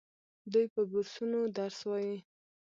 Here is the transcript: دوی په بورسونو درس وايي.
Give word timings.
دوی 0.51 0.65
په 0.73 0.81
بورسونو 0.89 1.39
درس 1.57 1.79
وايي. 1.89 2.17